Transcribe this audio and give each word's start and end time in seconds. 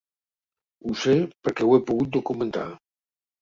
Ho 0.85 0.93
sé 1.01 1.15
perquè 1.49 1.67
ho 1.67 1.75
he 1.77 1.83
pogut 1.91 2.11
documentar. 2.17 2.65